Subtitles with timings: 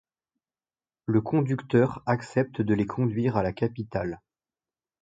[1.05, 4.19] Le conducteur accepte de les conduire à la capitale.